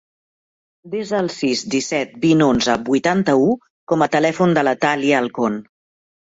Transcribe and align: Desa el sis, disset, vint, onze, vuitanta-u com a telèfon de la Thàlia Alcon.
Desa 0.93 1.19
el 1.23 1.27
sis, 1.33 1.61
disset, 1.73 2.15
vint, 2.23 2.41
onze, 2.45 2.77
vuitanta-u 2.87 3.53
com 3.93 4.05
a 4.07 4.09
telèfon 4.17 4.57
de 4.61 4.65
la 4.69 4.75
Thàlia 4.87 5.21
Alcon. 5.21 5.61